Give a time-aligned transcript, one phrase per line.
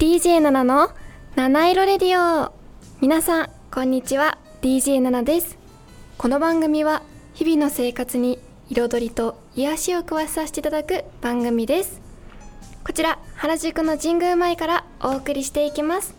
[0.00, 0.90] DJ ナナの
[1.36, 2.52] 七色レディオ
[3.00, 5.56] 皆さんこんにちは DJ ナナです
[6.18, 7.04] この番組は
[7.34, 12.00] 日々の生活に彩りと癒しを加えさせていただく番組です
[12.84, 16.15] こちら原宿の神宮前からお送りしていきます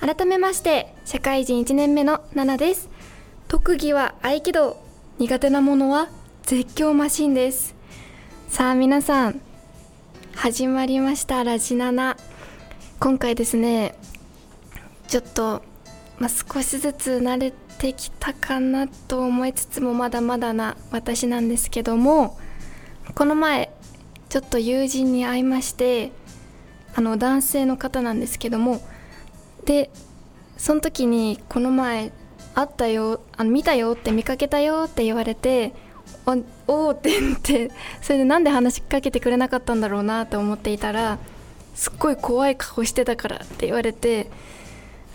[0.00, 2.88] 改めまして社会人1年目のナナです。
[3.48, 4.82] 特技は合気道。
[5.18, 6.08] 苦手なものは
[6.42, 7.74] 絶叫マシンです。
[8.48, 9.42] さあ皆さん
[10.34, 12.16] 始まりましたラジナナ。
[12.98, 13.94] 今回ですね
[15.06, 15.62] ちょっと、
[16.18, 22.38] まあ、少しずつ慣れてきたかなと思いつつもまだまだな私なんですけども
[23.14, 23.70] この前
[24.30, 26.12] ちょっと友人に会いまして
[26.94, 28.80] あの男性の方なんですけども
[29.64, 29.90] で
[30.56, 32.12] その時にこの前
[32.54, 35.72] 会ったよあの見たよって見かけたよって言われて
[36.66, 37.70] おおって言って
[38.02, 41.18] それでなんで話しかけてくれなかったんだろうなと思っていたら
[41.74, 44.30] すっごい怖い顔してたからって言われて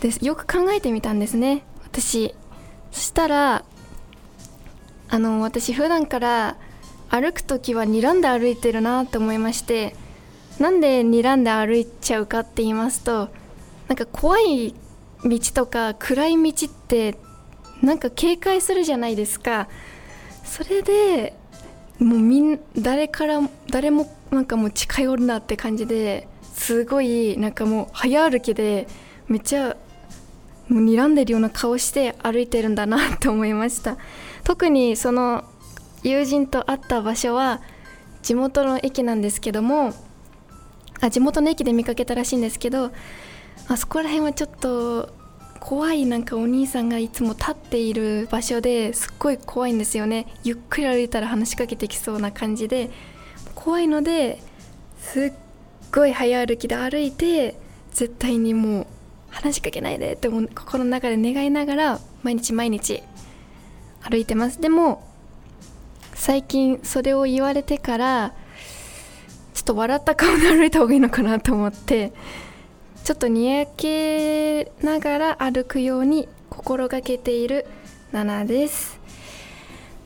[0.01, 1.63] でよく考えてみたんですね。
[1.85, 2.33] 私
[2.91, 3.65] そしたら
[5.09, 6.57] あの私普段から
[7.09, 9.95] 歩く時は睨んで歩いてるなと思いまして
[10.59, 13.29] なんで睨んで歩いちゃうかって言いますと
[13.87, 14.73] なんか怖い
[15.23, 17.17] 道とか暗い道って
[17.81, 19.67] なんか警戒するじゃないですか。
[20.43, 21.35] それで
[21.99, 28.87] もうみん誰から誰もなんかもう近寄るなって感じですごいなんかもう早歩きで
[29.27, 29.75] めっちゃ
[30.67, 33.97] もう睨んでるような顔して歩いてるんだなと思いました。
[34.43, 35.43] 特にその
[36.03, 37.61] 友人と会った場所は
[38.21, 39.93] 地元の駅なんですけども
[41.01, 42.91] あ地元の駅で見かけたらしいんですけど
[43.67, 45.13] あそこら辺はちょっと
[45.59, 50.27] 怖いなんかお兄さんがいつも立っている場所ですっごい怖いんですよね。
[50.43, 52.91] ゆっくり歩いたら話しかけてきそうな感じで。
[53.55, 54.39] 怖いので
[54.99, 55.33] すっ
[55.91, 57.57] ごい早歩きで歩いて
[57.91, 58.87] 絶対にもう
[59.29, 63.01] 話しかけないでって心の中で願いながら毎日毎日
[64.01, 64.61] 歩いてます。
[64.61, 65.03] でも
[66.13, 68.33] 最近それを言われてから
[69.55, 72.13] ちょっと笑った顔で歩いた方がいいのかなと思って。
[73.05, 77.67] ちょっとにやけながら歩くように心がけている
[78.13, 78.99] 7です。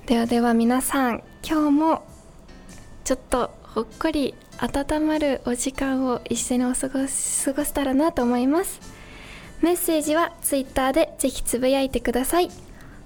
[0.05, 2.03] ではでは皆さん今日も
[3.05, 8.81] ちょっとほっこり温まるお時間を一緒にお過ごし過ごせたらなと思います。
[9.61, 12.49] メッセージは Twitter でぜひつぶやいてください。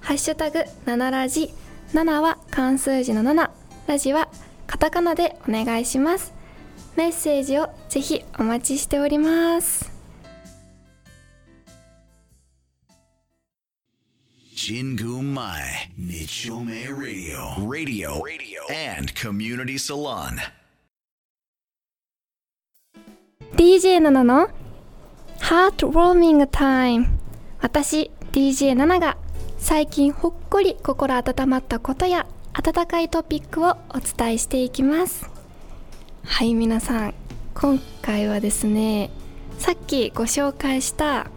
[0.01, 1.53] ハッシュタグ7ラジ
[1.93, 3.51] 7は漢数字の7
[3.85, 4.27] ラジは
[4.65, 6.32] カタカナでお願いします。
[6.95, 9.91] メッセージをぜひお待ちしております。
[14.55, 17.55] Jingu Mai Nichome Radio.
[17.67, 18.21] Radio.
[18.21, 18.61] Radio.
[18.69, 20.37] And Community Salon.
[23.57, 24.47] DJ 7の
[25.39, 27.07] ハートウォーミングタイム
[27.59, 29.17] 私 DJ7 が
[29.57, 35.32] 最近ほっこり心温まったことや温かいトピックをお伝えしていきます
[36.25, 37.13] はい皆さん
[37.53, 39.11] 今回はですね
[39.59, 41.27] さっきご紹介した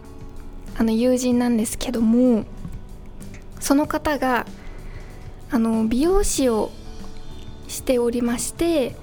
[0.77, 2.45] あの友人なんですけども
[3.59, 4.45] その方が
[5.51, 6.71] あの美容師を
[7.67, 8.95] しておりまして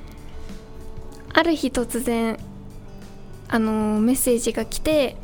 [1.33, 2.39] ある日突然
[3.49, 5.17] あのメッセージが来て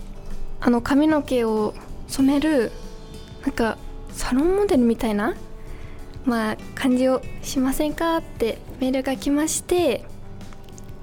[0.60, 1.74] あの髪の毛を
[2.06, 2.70] 染める
[3.42, 3.78] なんか
[4.12, 5.34] サロンモデルみたいな
[6.26, 10.04] まあ感じをしませんかってメールが来まして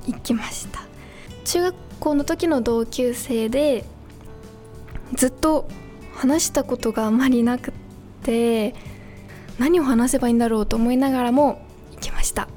[0.07, 0.81] 行きました。
[1.45, 3.85] 中学校の時の同級生で
[5.13, 5.68] ずっと
[6.16, 7.72] 話したことがあまりなく
[8.23, 8.75] て
[9.59, 11.62] 何を話せばいいんだろうと思いながらも
[11.94, 12.47] 行きました。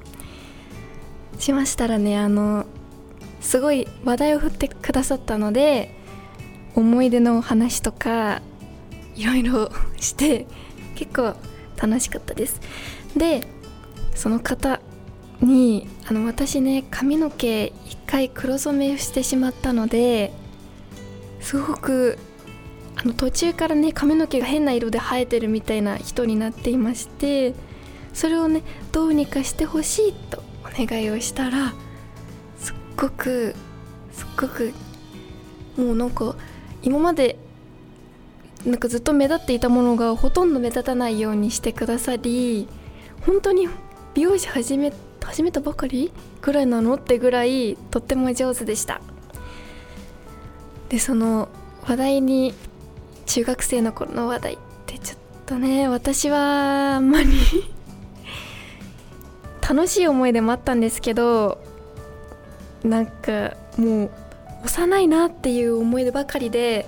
[1.39, 2.67] しましたらねあの
[3.41, 5.95] すごい話題を振ってくださったので
[6.75, 8.43] 思い出の話とか
[9.17, 10.47] いろいろして
[10.95, 11.35] 結構
[11.77, 12.61] 楽しかったです。
[13.17, 13.47] で
[14.15, 14.81] その方
[15.43, 20.33] にあの私ね髪の毛一回黒染めしてしまったので
[21.41, 22.19] すごく
[22.97, 27.55] あの途中からね髪の毛が変な色で生えてるみたいな人になっていまして
[28.13, 31.73] それをねどうにかしてほしいとお願いをしたら
[32.59, 33.55] すっごく
[34.13, 34.75] すっごく
[35.77, 36.35] もうなんか
[36.83, 37.39] 今まで
[38.67, 42.69] なんかずっと目立っていたものがほとんど目立たないようにしてくださり
[43.23, 43.69] 本当に
[44.13, 44.93] 美容師始め
[45.31, 46.11] 始めたばかり
[46.43, 49.01] ぐらいなのってぐらいとっても上手でした。
[50.89, 51.49] でその
[51.85, 52.53] 話題に
[53.27, 57.31] 中学生の頃の話題ってちょっとね私はあんまり
[59.63, 61.63] 楽しい思い出もあったんですけど
[62.83, 64.11] なんかもう
[64.65, 66.87] 幼いなっていう思い出ばかりで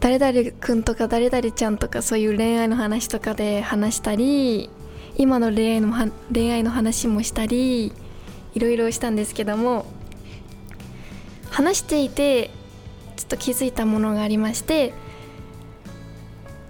[0.00, 4.68] 誰々君とか誰々ちゃんとかそういう恋愛の話とかで話したり
[5.18, 5.92] 今の恋愛の
[6.32, 7.92] 恋愛の話もしたり
[8.54, 9.84] いろいろしたんですけども
[11.50, 12.50] 話していて
[13.16, 14.94] ちょっと気づいたものがありまして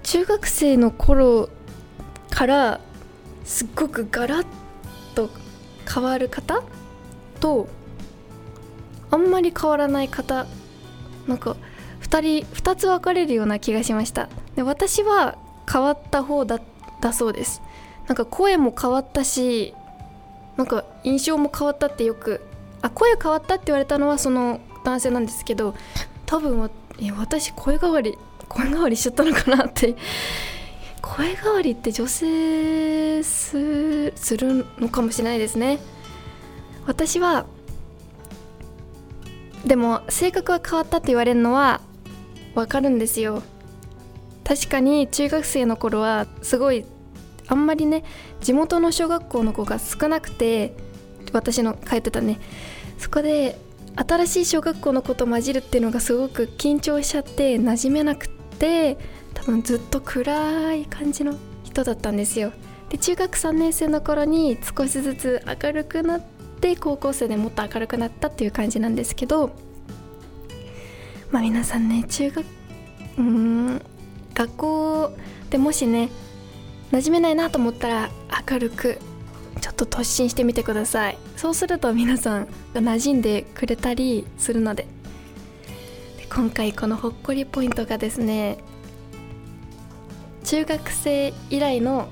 [0.02, 1.50] 中学生の頃
[2.30, 2.80] から
[3.44, 4.46] すっごくガラッ
[5.14, 5.28] と
[5.86, 6.62] 変わる方
[7.40, 7.68] と
[9.10, 10.46] あんまり変わらない方
[11.26, 11.56] なんか
[12.00, 14.30] 2人2つ分かれるような気がしました。
[14.56, 15.36] で私は
[15.70, 16.60] 変わった方だ
[17.00, 17.60] だそうです。
[18.08, 19.74] なんか声も変わったし
[20.56, 22.40] なんか印象も変わったってよく
[22.82, 25.74] あ声変わったって言われたのはその男性なんですけど
[26.26, 26.70] 多分は
[27.18, 28.18] 私声変わり
[28.48, 29.94] 声変わりしちゃったのかなって。
[31.00, 33.56] 声変わりって女性す
[34.36, 35.78] るのかもしれないですね。
[36.86, 37.46] 私は
[39.64, 41.80] でも性格は変わったって言われるのは
[42.54, 43.42] わかるんですよ。
[44.44, 46.84] 確かに中学生の頃はすごい
[47.48, 48.04] あんまりね
[48.40, 50.74] 地元の小学校の子が少なくて
[51.32, 52.38] 私の通ってたね。
[52.98, 53.58] そこで
[53.96, 58.96] 新しい小学校の子と混じるっていうのがすごく緊張しちゃって馴染めなくて
[59.34, 61.34] 多分ずっと暗い感じの
[61.64, 62.52] 人だったんですよ。
[62.90, 66.20] で中学3年生の頃に少しずつ明るくなっ
[66.60, 69.50] て高校生でもっと明るくなったっていう感じなんですけど
[71.30, 72.46] まあ皆さんね中学
[73.18, 73.82] うん
[74.32, 75.12] 学校
[75.50, 76.08] でもしね
[76.92, 78.10] 馴染めないなと思ったら
[78.50, 78.98] 明るく
[79.60, 81.18] ちょっと突進してみてください。
[81.36, 84.86] そうすると皆さんが馴染んでくれたりするので。
[86.16, 88.58] で今回このほっこりポイントがですね
[90.44, 92.08] 中学生以来の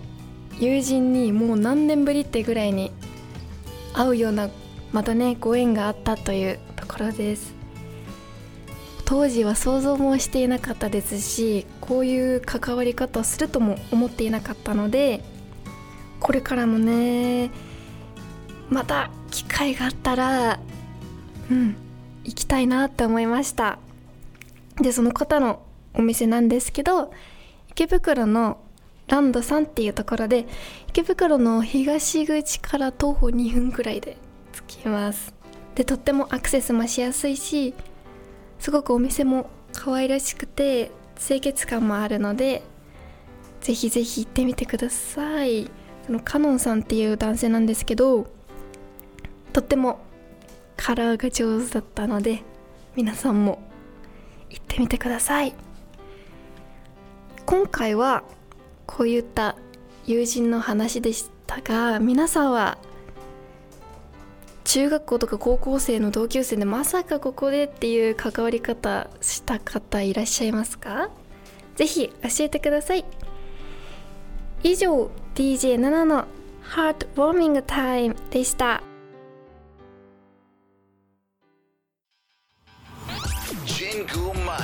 [0.58, 2.93] 友人にもう何年ぶりってぐらいに
[3.94, 4.50] 会うような
[4.93, 7.55] またねご縁があったというところです。
[9.06, 15.22] 当時は想像もしていなかったですしこういう関わり方をするとも思っていなかったので
[16.18, 17.50] これからもね
[18.68, 20.58] また機会があったら
[21.50, 21.76] うん
[22.24, 23.78] 行きたいなって思いました。
[24.82, 25.62] でその方の
[25.94, 27.12] お店なんですけど
[27.70, 28.58] 池袋の
[29.06, 30.46] ランドさんっていうところで
[30.88, 34.16] 池袋の東口から徒歩2分くらいで
[34.66, 35.32] 着きます。
[35.76, 37.72] でとってもアクセスもしやすいし
[38.58, 42.62] すごくお店も可愛らしくて清潔感もあるので
[43.60, 45.70] ぜひぜひ行ってみてください。
[46.06, 48.28] そのカノンさんっていう男性なんですけど
[49.52, 49.98] とっても
[50.76, 52.42] カラーが上手だったので
[52.94, 53.58] 皆さんも
[54.50, 55.54] 行ってみてください。
[57.44, 58.22] 今回は
[58.86, 59.56] こういった
[60.04, 62.78] 友人の話でしたが皆さんは
[64.66, 71.08] 中学校とか高校生の同級生でまさかここでっていう関わり方した方いらっしゃいますか？
[71.76, 73.04] ぜひ教えてください。
[74.64, 76.24] 以上 DJ7 の
[76.62, 78.82] ハートウォーミングタイムでした。
[83.66, 84.56] 神宮前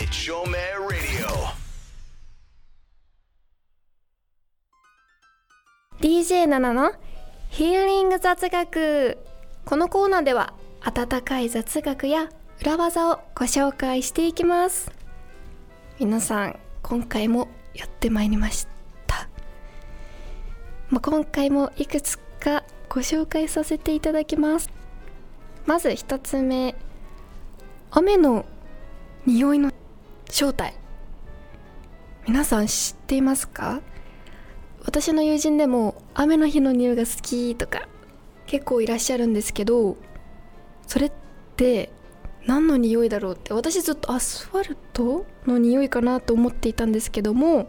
[0.00, 1.36] 日照明ラディオ。
[6.00, 6.92] DJ7 の
[7.56, 9.16] ヒーリング雑学。
[9.64, 12.28] このコーナーでは温かい雑学や
[12.60, 14.92] 裏技をご紹介していきます。
[15.98, 18.66] 皆さん今回もやってまいりまし
[19.06, 19.26] た、
[20.90, 24.68] まあ、今回もいくつかご紹介させていただきます。
[25.64, 26.74] まず1つ目
[27.90, 28.44] 雨の
[29.24, 29.72] 匂いの
[30.28, 30.74] 正体。
[32.26, 33.80] 皆さん知っていますか？
[34.86, 37.88] 私の友人でも雨の日の匂いが好きとか
[38.46, 39.96] 結構いらっしゃるんですけど
[40.86, 41.12] それっ
[41.56, 41.92] て
[42.46, 47.68] 何の匂いだろうって私ずっとアスファルトの匂いかなと思っていたんですけども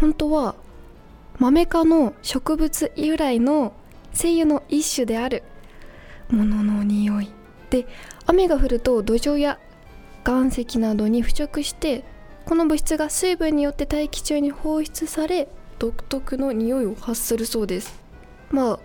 [0.00, 0.56] 本当は
[1.38, 3.74] マメ科の植物由来の
[4.12, 5.42] 精油の一種である
[6.30, 7.30] ものの匂い。
[7.70, 7.86] で
[8.26, 9.58] 雨が降ると土壌や
[10.26, 12.04] 岩石などに付着して
[12.46, 15.48] この物質が水分によって大気中に放出され
[15.78, 18.00] 独特の匂いを発するそうです。
[18.50, 18.80] まあ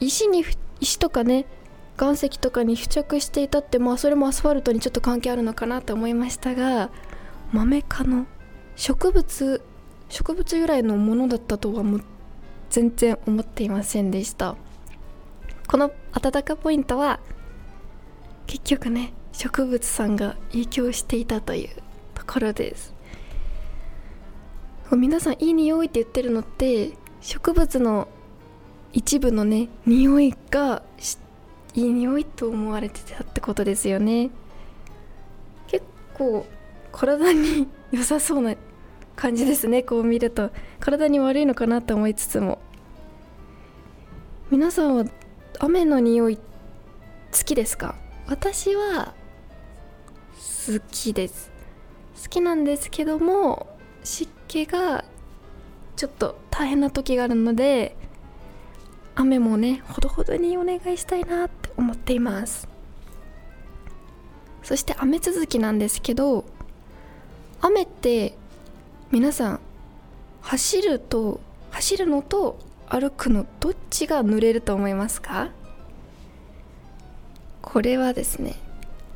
[0.00, 0.44] 石に
[0.80, 1.46] 石とかね
[1.98, 6.90] 岩石とかに付着していたってまあそれもアスファルトにちょっと関係あるのかなと思いましたが
[7.52, 8.26] マメ科の
[8.76, 9.62] 植物
[10.08, 12.04] 植物由来のものだったとはもう
[12.68, 14.56] 全然思っていませんでした。
[15.66, 17.18] この温かポイントは
[18.46, 21.68] 結局ね植物さんが影響していたという
[22.14, 22.95] ところです。
[24.92, 28.08] 皆さんいい匂いって言ってるのって植物の
[28.92, 30.82] 一部のね匂いが
[31.74, 34.30] いい匂いと思われてたってことですよね。
[35.66, 36.46] 結構
[36.92, 38.54] 体に良さそうな
[39.16, 40.50] 感じですねこう見ると。
[40.80, 42.58] 体に悪いのかなと思いつつも。
[44.50, 45.04] 皆さんは
[45.58, 46.42] 雨の匂い好
[47.44, 47.96] きですか？
[48.28, 49.14] 私は
[50.68, 51.50] 好きです。
[52.22, 53.75] 好きなんですけども
[54.06, 55.04] 湿気が
[55.96, 57.96] ちょっと大変な時があるので
[59.16, 62.68] 雨もねほどほどにお願いしたいなって思っています。
[64.62, 66.44] そして雨続きなんですけど
[67.60, 68.36] 雨って
[69.10, 69.60] 皆さん
[70.40, 72.58] 走ると走るのと
[72.88, 75.50] 歩くのどっちが濡れると思いますか？
[77.60, 78.54] これはですね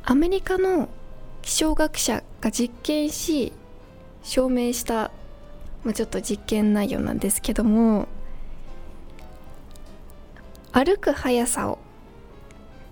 [0.03, 0.89] アメリカの
[1.41, 3.53] 気象学者が実験し
[4.23, 5.11] 証明した、
[5.83, 8.07] まあ、ちょっと実験内容なんですけども
[10.71, 11.79] 歩く速さを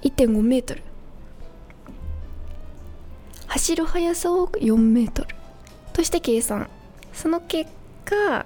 [0.01, 0.83] 1.5メートル。
[3.48, 5.29] 走る速さを4メートル。
[5.93, 6.69] として計算。
[7.13, 7.71] その結
[8.05, 8.45] 果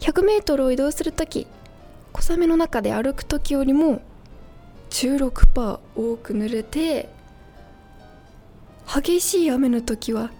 [0.00, 1.46] 100メートルを移動する時
[2.12, 4.02] 小雨の中で歩く時よりも
[4.90, 7.08] 16%多く濡れて
[8.86, 10.30] 激しい雨の時は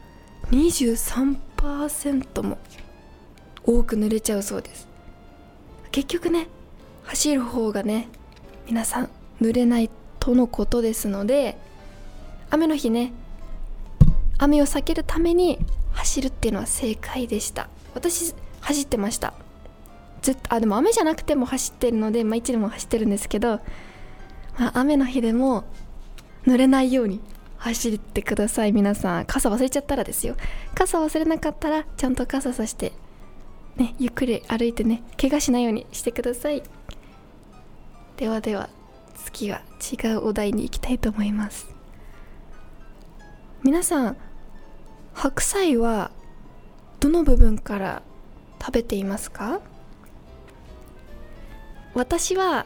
[0.51, 2.59] 23%も
[3.65, 4.89] 多く濡れちゃうそうです。
[5.93, 6.49] 結局ね
[7.05, 8.09] 走る方がね
[8.67, 11.57] 皆さん濡れないとのことですので
[12.51, 13.13] 雨の日ね
[14.39, 15.59] 雨を避けるために
[15.93, 17.69] 走るっていうのは正解でした。
[17.95, 19.35] 私走ってました。
[20.23, 23.61] ずっとあでも雨じゃなくても走ってるので、まあ、いつでも走ってるんですけど、
[24.59, 25.65] まあ、雨の日でも
[26.47, 27.21] 濡れないように
[27.61, 28.73] 走ってください。
[28.73, 30.35] 皆さん傘忘れちゃったらですよ。
[30.75, 32.93] 傘忘れなかったらちゃんと傘さして
[33.77, 36.63] ねゆっくり歩いてね怪我しないようにしてください。
[38.17, 38.71] ではでは
[39.15, 41.69] 次は違うお題に行きたいと思います。
[43.63, 44.17] 皆さん
[45.13, 46.11] 白菜は
[46.99, 48.03] どの部分から
[48.59, 49.61] 食べていますか？
[51.93, 52.65] 私は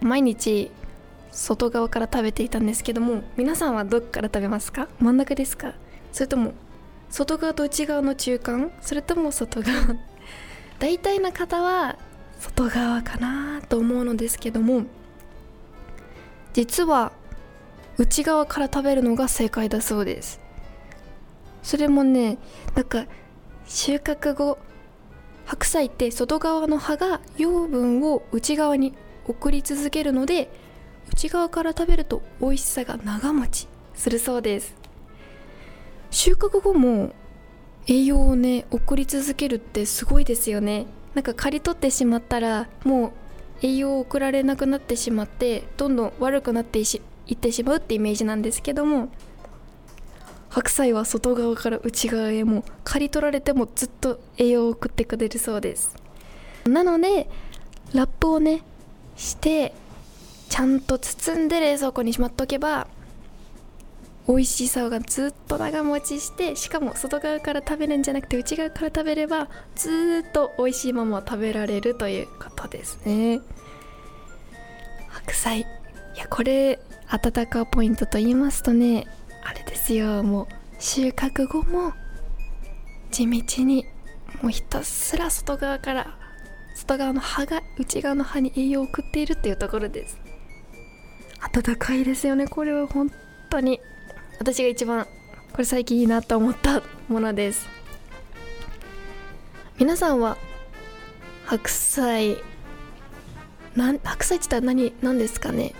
[0.00, 0.70] 毎日
[1.32, 4.88] 外側から食べていたんですけども皆さんはどこから食べますか？
[4.98, 5.74] 真ん中ですか？
[6.12, 6.52] それとも
[7.08, 8.72] 外側と内側の中間？
[8.80, 9.96] それとも外側？
[10.78, 11.98] 大体の方は
[12.38, 14.84] 外側かなと思うのですけども
[16.52, 17.12] 実は
[17.98, 20.40] 内側から食べるのが正解だそうです。
[21.62, 22.38] それもね
[22.74, 23.04] なんか
[23.66, 24.58] 収穫後
[25.44, 28.94] 白菜って外側の葉が養分を内側に
[29.26, 30.50] 送り続けるので
[31.12, 34.74] 内側から食べると美味しさが長持ちするそうです。
[36.10, 37.12] 収穫後も
[37.86, 40.86] 栄養をね送り続けるってすごいですよね。
[41.14, 43.12] なんか刈り取ってしまったらもう
[43.62, 49.08] 栄養を送られなくなってしまってどんどん悪くなっていってしまうってイメージなんですけども
[50.48, 55.96] 白菜は外側から内側へも刈り取られてもずっと栄養を送ってくれるそうです。
[56.64, 57.28] なので
[57.92, 58.62] ラップをね
[59.16, 59.74] して
[60.50, 62.86] ちゃんと包んで冷蔵庫にしまっておけば
[64.28, 73.40] 美味しさがずっと長持ちしてしかも外側から食べるんじゃなくて内側から食べればずっと美味しいまま食べられるということですね。
[75.08, 75.60] 白菜。
[75.60, 75.64] い
[76.16, 76.78] やこれ
[77.08, 79.06] 温かポイントと言いますとね
[79.44, 80.22] あれですよ。
[80.22, 80.46] もう
[80.78, 81.92] 収穫後も
[83.10, 83.86] 地道に
[84.42, 86.16] もうひたすら外側から
[86.74, 90.29] 外側の葉が内側の葉に栄養を送っているっていうところです。
[91.40, 92.46] 温かいですよね。
[92.46, 93.10] これは本
[93.48, 93.80] 当に。
[94.38, 95.06] 私が一番
[95.52, 97.68] これ最近いいなと思ったものです。
[99.78, 100.36] 皆さんは
[101.46, 102.36] 白菜
[103.74, 105.74] なん白菜って言ったら何何ですかね。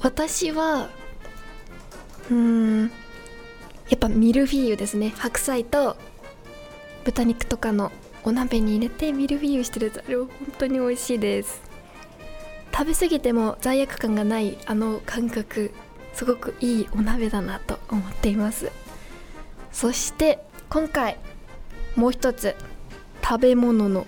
[0.00, 0.88] 私は
[2.30, 2.90] うん
[3.88, 5.14] やっぱミルフィーユですね。
[5.16, 5.96] 白菜と
[7.04, 7.92] 豚肉とかの
[8.24, 11.65] お鍋に入れてミルフィーユしてるとあれは本当に美味しいです。
[12.76, 15.72] 食べ過ぎても罪悪感がないあの感覚
[16.12, 18.70] すごくいいお鍋だなと思っています。
[19.72, 21.16] そして今回
[21.94, 22.54] もう一つ
[23.24, 24.06] 食べ物の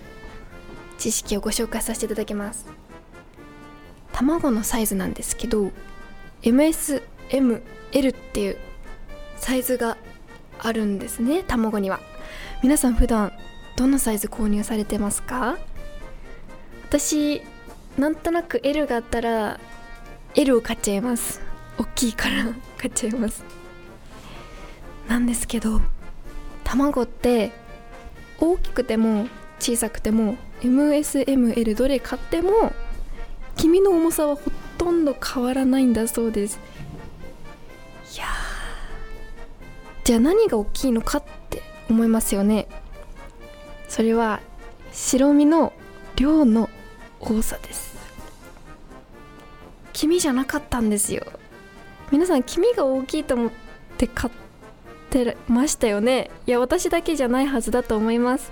[0.99, 2.67] 知識をご紹介させていただきます。
[4.13, 5.71] 卵のサイズなんですけど
[6.43, 7.01] MSML
[8.09, 8.57] っていう
[9.37, 9.97] サイズが
[10.59, 11.99] あるんですね卵には。
[12.61, 13.33] 皆さん普段
[13.77, 15.57] どのサイズ購入されてますか？
[16.87, 17.41] 私
[17.99, 19.59] なんとなく L があったら
[20.33, 21.41] L を買っちゃいます。
[21.77, 22.45] 大きいから
[22.79, 23.43] 買っちゃいます。
[25.09, 25.81] なんですけど
[26.63, 27.51] 卵って
[28.39, 29.27] 大きくても
[29.59, 32.71] 小さくても MSML どれ買っても
[33.57, 34.43] 黄身の重さはほ
[34.77, 36.57] とんど変わらないんだそうです。
[38.15, 38.27] いや
[40.05, 42.69] じゃあ何が大きいのかって思いますよね。
[43.89, 44.39] それは
[44.93, 45.73] 白身の
[46.15, 46.69] 量の
[47.19, 47.88] 多さです。
[49.99, 51.25] 黄身じゃなかったんですよ。
[52.09, 53.51] 皆さん黄身が大きいと思っ
[53.97, 54.33] て買っ
[55.09, 56.31] てましたよね。
[56.47, 58.49] いや私だけじゃないはずだと思います。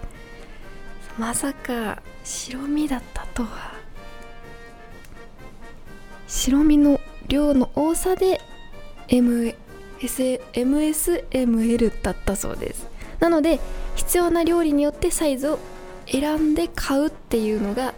[1.17, 3.71] まさか白身だったとは。
[6.27, 6.99] 白身の
[7.29, 8.41] 量の多さで
[9.07, 9.55] MS
[10.01, 12.87] MSML だったそうです。
[13.21, 13.61] なので
[13.95, 15.59] 必要な料理によってサイズを
[16.07, 17.93] 選んで買うっていうのが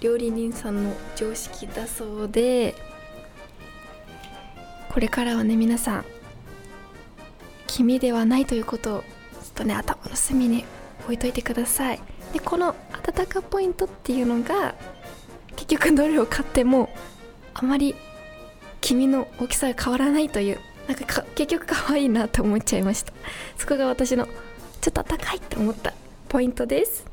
[0.00, 2.89] 料理人さんの常識だそうで。
[4.92, 6.04] これからはね皆さん
[7.66, 9.06] 黄身ではないということをちょっ
[9.54, 10.64] とね頭の隅に
[11.04, 12.00] 置いといてください。
[12.32, 14.74] でこの温かポイントっていうのが
[15.56, 16.90] 結局どれを買っても
[17.54, 17.94] あまり
[18.80, 23.12] 黄身の大きさが変わらないというなんか結局可愛いなと思っちゃいました。
[23.56, 24.26] そこが私の
[24.80, 25.94] ちょっと高いって思った
[26.28, 27.04] ポイントです。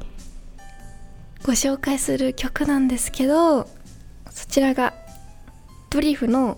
[1.43, 3.67] ご紹介する曲なんですけど
[4.29, 4.93] そちらが
[5.91, 6.57] ドリフの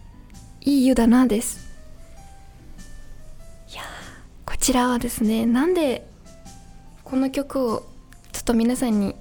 [0.64, 1.68] 「いい湯だな」です。
[3.70, 3.82] いや
[4.46, 6.08] こちらはですねなんで
[7.04, 7.86] この曲を
[8.32, 9.14] ちょっと皆さんに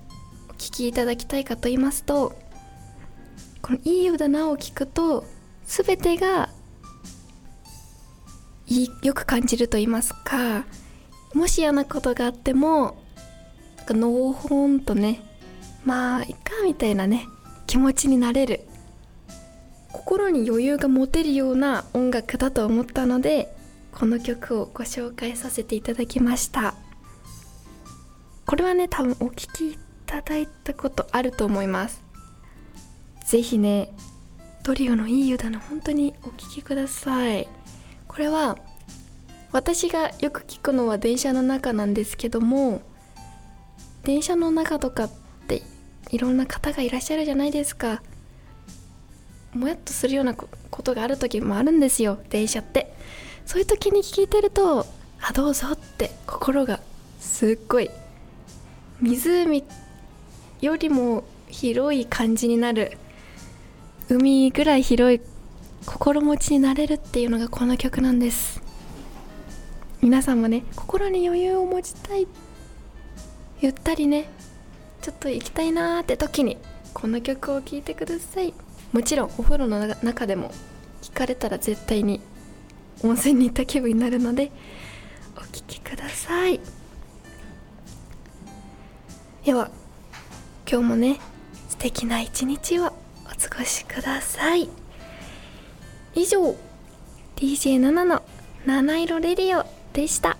[0.49, 2.33] お聴きいただきたいかと言いますと
[3.61, 5.25] この「いい湯だな」を聞くと
[5.65, 6.47] 全てが
[8.67, 10.63] いよく感じると言いますか
[11.33, 13.03] もし嫌なことがあっても
[13.75, 15.21] なんかのほほんとね
[15.83, 17.27] まあいっかみたいなね
[17.67, 18.70] 気持ちになれる。
[20.21, 23.51] 心に余裕が持てるような音楽だと思ったので
[23.91, 26.75] この曲をご紹介させていただきました。
[28.45, 32.03] これはね多分お聴きいただいたことあると思います。
[33.25, 33.91] 是非ね
[34.63, 37.47] ドリオのいい湯だな本当にお聴きください。
[38.07, 38.59] これは
[39.51, 42.83] 私がよく聞くのは電車の中なんですけども
[44.03, 45.11] 電車の中とかっ
[45.47, 45.63] て
[46.11, 48.03] いろんな方がいらっしゃるじゃないですか。
[49.53, 50.47] もやっとするようなこ
[50.81, 52.93] とがある時もあるんですよ電車って。
[53.45, 54.85] そういう時に聞いてると
[55.19, 56.79] あどうぞって心が
[57.19, 57.89] すっごい
[59.01, 59.63] 湖
[60.61, 62.97] よりも広い感じになる
[64.09, 65.21] 海ぐらい広い
[65.85, 68.61] 心持ちになれるっていうのがこの曲なんです。
[70.01, 72.27] 皆さんもね心に余裕を持ちたい
[73.59, 74.29] ゆったりね
[75.01, 76.57] ちょっと行きたいなーって時に
[76.93, 78.53] この曲を聴いてください。
[78.91, 80.51] もちろんお風呂の中でも
[81.01, 82.21] 聞かれたら絶対に
[83.03, 84.51] 温泉に行った気分になるので
[85.35, 86.59] お聴きください。
[89.45, 89.71] では
[90.69, 91.19] 今日もね
[91.69, 94.69] 素敵な一日をお過ごしください。
[96.13, 96.55] 以上
[97.37, 98.21] DJ7 の
[98.65, 100.37] 七色レディオでした。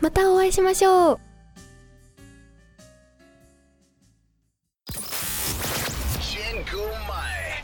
[0.00, 1.31] またお会いしましょう。